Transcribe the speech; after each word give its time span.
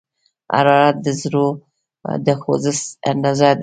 حرارت 0.55 0.95
د 1.05 1.07
ذرّو 1.19 1.47
د 2.25 2.27
خوځښت 2.41 2.85
اندازه 3.11 3.49
ده. 3.57 3.59